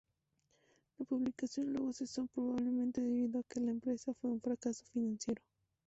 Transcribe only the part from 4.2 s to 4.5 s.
un